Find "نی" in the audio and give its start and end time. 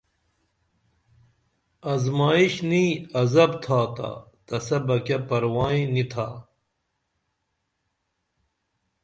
2.69-2.85, 5.93-6.03